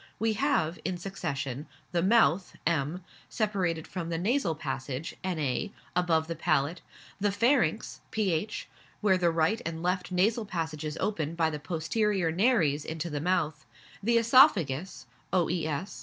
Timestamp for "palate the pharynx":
6.35-8.01